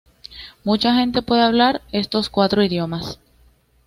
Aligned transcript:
Mucha 0.63 0.95
gente 0.95 1.21
puede 1.21 1.43
hablar 1.43 1.83
estos 1.91 2.27
cuatro 2.31 2.63
idiomas. 2.63 3.19